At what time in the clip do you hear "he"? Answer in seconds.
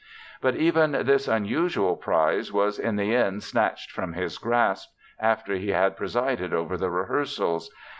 5.53-5.69